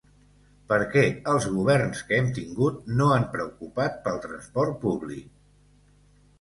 [0.69, 1.03] Perquè
[1.33, 5.33] els governs que hem tingut no han preocupat pel transport públic.